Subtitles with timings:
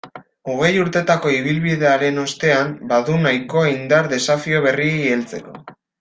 [0.51, 5.55] Hogei urtetako ibilbidearen ostean, badu nahikoa indar desafio berriei heltzeko.